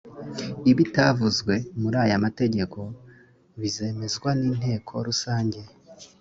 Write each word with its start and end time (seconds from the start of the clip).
ibitavuzwe 0.71 1.53
muri 1.81 1.95
aya 2.03 2.23
mategeko 2.25 2.79
bizemezwa 3.59 4.29
n’inteko 4.39 4.93
rusange 5.07 5.61